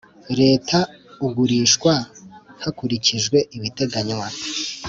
[0.39, 0.77] Leta
[1.25, 1.93] ugurishwa
[2.63, 4.27] hakurikijwe ibiteganywa